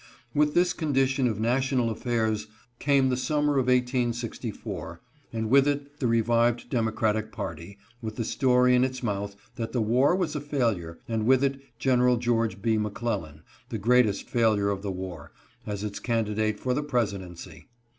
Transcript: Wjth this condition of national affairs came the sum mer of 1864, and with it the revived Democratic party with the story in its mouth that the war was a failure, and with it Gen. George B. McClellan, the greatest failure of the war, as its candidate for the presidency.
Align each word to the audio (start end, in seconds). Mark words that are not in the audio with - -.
Wjth 0.35 0.55
this 0.55 0.73
condition 0.73 1.27
of 1.27 1.39
national 1.39 1.91
affairs 1.91 2.47
came 2.79 3.09
the 3.09 3.15
sum 3.15 3.45
mer 3.45 3.59
of 3.59 3.67
1864, 3.67 4.99
and 5.31 5.47
with 5.51 5.67
it 5.67 5.99
the 5.99 6.07
revived 6.07 6.71
Democratic 6.71 7.31
party 7.31 7.77
with 8.01 8.15
the 8.15 8.23
story 8.25 8.73
in 8.73 8.83
its 8.83 9.03
mouth 9.03 9.35
that 9.57 9.73
the 9.73 9.79
war 9.81 10.15
was 10.15 10.35
a 10.35 10.41
failure, 10.41 10.97
and 11.07 11.27
with 11.27 11.43
it 11.43 11.61
Gen. 11.77 12.19
George 12.19 12.63
B. 12.63 12.79
McClellan, 12.79 13.43
the 13.69 13.77
greatest 13.77 14.27
failure 14.27 14.71
of 14.71 14.81
the 14.81 14.89
war, 14.91 15.33
as 15.67 15.83
its 15.83 15.99
candidate 15.99 16.59
for 16.59 16.73
the 16.73 16.81
presidency. 16.81 17.67